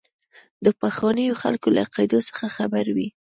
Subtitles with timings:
[0.65, 3.07] د پخوانیو خلکو له عقیدو څخه خبروي.